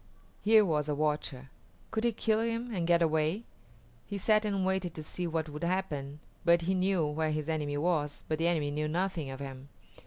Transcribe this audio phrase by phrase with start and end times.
[0.41, 1.51] Here was a watcher.
[1.91, 3.43] Could he kill him and get away?
[4.07, 7.77] He sat and waited to see what would happen, for he knew where his enemy
[7.77, 9.69] was, but the enemy knew nothing of him.